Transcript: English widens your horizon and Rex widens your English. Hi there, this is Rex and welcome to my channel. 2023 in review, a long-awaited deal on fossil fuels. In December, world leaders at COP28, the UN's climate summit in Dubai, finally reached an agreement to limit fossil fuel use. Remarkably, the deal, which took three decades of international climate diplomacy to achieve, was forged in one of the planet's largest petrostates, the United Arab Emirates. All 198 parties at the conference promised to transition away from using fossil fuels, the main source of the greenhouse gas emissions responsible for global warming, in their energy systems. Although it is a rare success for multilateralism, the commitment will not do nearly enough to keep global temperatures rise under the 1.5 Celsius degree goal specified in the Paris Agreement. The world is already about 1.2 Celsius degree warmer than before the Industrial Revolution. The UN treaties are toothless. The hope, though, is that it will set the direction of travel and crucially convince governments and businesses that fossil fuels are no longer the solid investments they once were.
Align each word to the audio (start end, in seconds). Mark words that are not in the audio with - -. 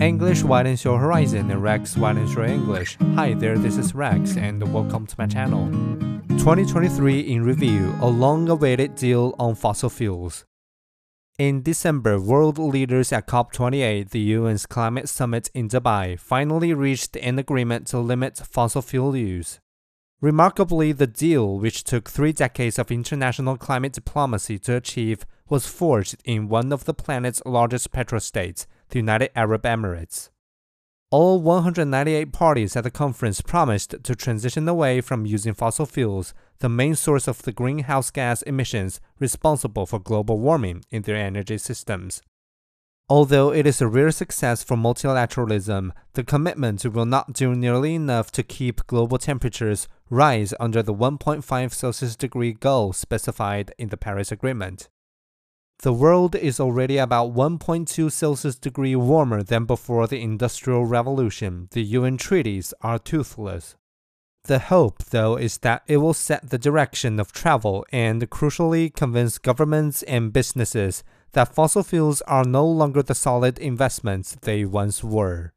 English 0.00 0.42
widens 0.42 0.82
your 0.82 0.98
horizon 0.98 1.48
and 1.52 1.62
Rex 1.62 1.96
widens 1.96 2.34
your 2.34 2.44
English. 2.44 2.96
Hi 3.14 3.32
there, 3.32 3.56
this 3.56 3.76
is 3.76 3.94
Rex 3.94 4.36
and 4.36 4.60
welcome 4.74 5.06
to 5.06 5.14
my 5.16 5.28
channel. 5.28 5.70
2023 6.30 7.20
in 7.20 7.44
review, 7.44 7.94
a 8.00 8.08
long-awaited 8.08 8.96
deal 8.96 9.36
on 9.38 9.54
fossil 9.54 9.88
fuels. 9.88 10.44
In 11.38 11.62
December, 11.62 12.20
world 12.20 12.58
leaders 12.58 13.12
at 13.12 13.28
COP28, 13.28 14.10
the 14.10 14.34
UN's 14.34 14.66
climate 14.66 15.08
summit 15.08 15.48
in 15.54 15.68
Dubai, 15.68 16.18
finally 16.18 16.74
reached 16.74 17.16
an 17.18 17.38
agreement 17.38 17.86
to 17.86 18.00
limit 18.00 18.38
fossil 18.38 18.82
fuel 18.82 19.14
use. 19.14 19.60
Remarkably, 20.20 20.90
the 20.90 21.06
deal, 21.06 21.60
which 21.60 21.84
took 21.84 22.10
three 22.10 22.32
decades 22.32 22.80
of 22.80 22.90
international 22.90 23.56
climate 23.56 23.92
diplomacy 23.92 24.58
to 24.58 24.74
achieve, 24.74 25.24
was 25.48 25.68
forged 25.68 26.16
in 26.24 26.48
one 26.48 26.72
of 26.72 26.84
the 26.84 26.94
planet's 26.94 27.40
largest 27.46 27.92
petrostates, 27.92 28.66
the 28.90 28.98
United 28.98 29.30
Arab 29.36 29.62
Emirates. 29.62 30.30
All 31.10 31.40
198 31.40 32.32
parties 32.32 32.74
at 32.74 32.82
the 32.82 32.90
conference 32.90 33.40
promised 33.40 33.94
to 34.02 34.14
transition 34.16 34.68
away 34.68 35.00
from 35.00 35.26
using 35.26 35.54
fossil 35.54 35.86
fuels, 35.86 36.34
the 36.58 36.68
main 36.68 36.96
source 36.96 37.28
of 37.28 37.42
the 37.42 37.52
greenhouse 37.52 38.10
gas 38.10 38.42
emissions 38.42 39.00
responsible 39.20 39.86
for 39.86 40.00
global 40.00 40.40
warming, 40.40 40.84
in 40.90 41.02
their 41.02 41.16
energy 41.16 41.58
systems. 41.58 42.20
Although 43.08 43.52
it 43.52 43.66
is 43.66 43.82
a 43.82 43.86
rare 43.86 44.10
success 44.10 44.64
for 44.64 44.76
multilateralism, 44.76 45.92
the 46.14 46.24
commitment 46.24 46.84
will 46.86 47.04
not 47.04 47.34
do 47.34 47.54
nearly 47.54 47.94
enough 47.94 48.32
to 48.32 48.42
keep 48.42 48.86
global 48.86 49.18
temperatures 49.18 49.88
rise 50.08 50.54
under 50.58 50.82
the 50.82 50.94
1.5 50.94 51.72
Celsius 51.72 52.16
degree 52.16 52.54
goal 52.54 52.94
specified 52.94 53.72
in 53.78 53.90
the 53.90 53.98
Paris 53.98 54.32
Agreement. 54.32 54.88
The 55.80 55.92
world 55.92 56.34
is 56.34 56.60
already 56.60 56.98
about 56.98 57.34
1.2 57.34 58.10
Celsius 58.10 58.56
degree 58.56 58.96
warmer 58.96 59.42
than 59.42 59.64
before 59.64 60.06
the 60.06 60.20
Industrial 60.20 60.84
Revolution. 60.84 61.68
The 61.72 61.82
UN 61.82 62.16
treaties 62.16 62.72
are 62.80 62.98
toothless. 62.98 63.76
The 64.44 64.58
hope, 64.58 65.04
though, 65.04 65.36
is 65.36 65.56
that 65.58 65.84
it 65.86 65.96
will 65.96 66.12
set 66.12 66.50
the 66.50 66.58
direction 66.58 67.18
of 67.18 67.32
travel 67.32 67.86
and 67.90 68.28
crucially 68.28 68.94
convince 68.94 69.38
governments 69.38 70.02
and 70.02 70.34
businesses 70.34 71.02
that 71.32 71.54
fossil 71.54 71.82
fuels 71.82 72.20
are 72.22 72.44
no 72.44 72.66
longer 72.66 73.02
the 73.02 73.14
solid 73.14 73.58
investments 73.58 74.36
they 74.42 74.66
once 74.66 75.02
were. 75.02 75.53